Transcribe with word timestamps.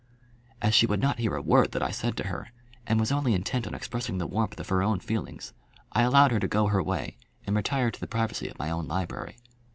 As 0.63 0.73
she 0.73 0.87
would 0.87 0.99
not 0.99 1.19
hear 1.19 1.35
a 1.35 1.43
word 1.43 1.73
that 1.73 1.83
I 1.83 1.91
said 1.91 2.17
to 2.17 2.25
her, 2.27 2.47
and 2.87 2.99
was 2.99 3.11
only 3.11 3.35
intent 3.35 3.67
on 3.67 3.75
expressing 3.75 4.17
the 4.17 4.25
warmth 4.25 4.59
of 4.59 4.69
her 4.69 4.81
own 4.81 4.99
feelings, 4.99 5.53
I 5.91 6.01
allowed 6.01 6.31
her 6.31 6.39
to 6.39 6.47
go 6.47 6.65
her 6.69 6.81
way, 6.81 7.17
and 7.45 7.55
retired 7.55 7.93
to 7.93 7.99
the 7.99 8.07
privacy 8.07 8.47
of 8.47 8.57
my 8.57 8.71
own 8.71 8.87
library. 8.87 9.37